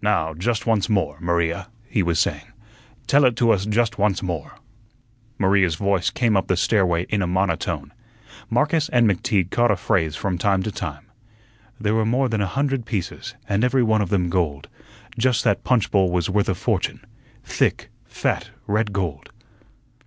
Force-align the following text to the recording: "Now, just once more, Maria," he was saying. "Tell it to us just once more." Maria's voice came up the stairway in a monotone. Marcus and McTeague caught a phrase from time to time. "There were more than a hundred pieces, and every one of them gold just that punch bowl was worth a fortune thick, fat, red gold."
"Now, 0.00 0.32
just 0.32 0.66
once 0.66 0.88
more, 0.88 1.18
Maria," 1.20 1.68
he 1.86 2.02
was 2.02 2.18
saying. 2.18 2.54
"Tell 3.06 3.26
it 3.26 3.36
to 3.36 3.50
us 3.50 3.66
just 3.66 3.98
once 3.98 4.22
more." 4.22 4.54
Maria's 5.36 5.74
voice 5.74 6.08
came 6.08 6.38
up 6.38 6.46
the 6.46 6.56
stairway 6.56 7.04
in 7.10 7.20
a 7.20 7.26
monotone. 7.26 7.92
Marcus 8.48 8.88
and 8.88 9.06
McTeague 9.06 9.50
caught 9.50 9.70
a 9.70 9.76
phrase 9.76 10.16
from 10.16 10.38
time 10.38 10.62
to 10.62 10.72
time. 10.72 11.10
"There 11.78 11.94
were 11.94 12.06
more 12.06 12.30
than 12.30 12.40
a 12.40 12.46
hundred 12.46 12.86
pieces, 12.86 13.34
and 13.46 13.62
every 13.62 13.82
one 13.82 14.00
of 14.00 14.08
them 14.08 14.30
gold 14.30 14.68
just 15.18 15.44
that 15.44 15.64
punch 15.64 15.90
bowl 15.90 16.10
was 16.10 16.30
worth 16.30 16.48
a 16.48 16.54
fortune 16.54 17.04
thick, 17.44 17.90
fat, 18.06 18.48
red 18.66 18.94
gold." 18.94 19.28